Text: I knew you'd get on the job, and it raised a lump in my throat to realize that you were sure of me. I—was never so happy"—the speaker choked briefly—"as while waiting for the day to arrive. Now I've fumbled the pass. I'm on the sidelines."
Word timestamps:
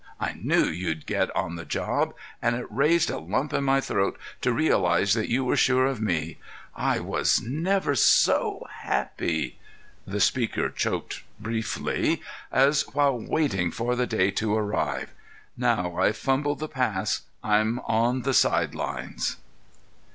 I 0.19 0.33
knew 0.41 0.63
you'd 0.65 1.05
get 1.05 1.29
on 1.35 1.57
the 1.57 1.63
job, 1.63 2.15
and 2.41 2.55
it 2.55 2.65
raised 2.71 3.11
a 3.11 3.19
lump 3.19 3.53
in 3.53 3.63
my 3.63 3.79
throat 3.79 4.19
to 4.41 4.51
realize 4.51 5.13
that 5.13 5.29
you 5.29 5.45
were 5.45 5.55
sure 5.55 5.85
of 5.85 6.01
me. 6.01 6.37
I—was 6.75 7.39
never 7.43 7.93
so 7.93 8.65
happy"—the 8.79 10.19
speaker 10.19 10.71
choked 10.71 11.21
briefly—"as 11.39 12.81
while 12.95 13.19
waiting 13.19 13.69
for 13.69 13.95
the 13.95 14.07
day 14.07 14.31
to 14.31 14.55
arrive. 14.55 15.13
Now 15.55 15.95
I've 15.97 16.17
fumbled 16.17 16.57
the 16.61 16.67
pass. 16.67 17.21
I'm 17.43 17.77
on 17.81 18.23
the 18.23 18.33
sidelines." 18.33 19.37